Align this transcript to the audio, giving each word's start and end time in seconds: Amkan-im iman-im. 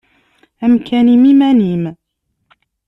Amkan-im 0.65 1.23
iman-im. 1.31 1.83